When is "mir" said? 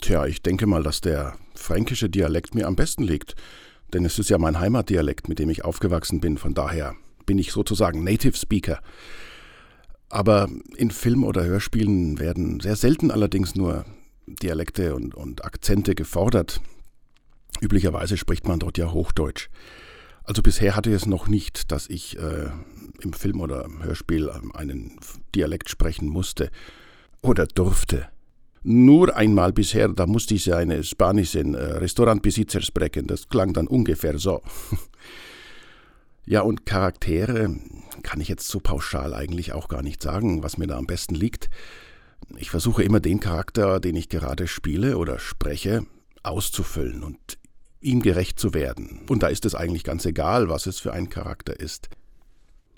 2.54-2.66, 40.58-40.68